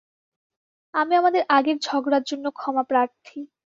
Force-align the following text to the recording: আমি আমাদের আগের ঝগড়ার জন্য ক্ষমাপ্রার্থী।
আমি 0.93 1.13
আমাদের 1.15 1.43
আগের 1.49 1.77
ঝগড়ার 1.81 2.23
জন্য 2.23 2.45
ক্ষমাপ্রার্থী। 2.51 3.39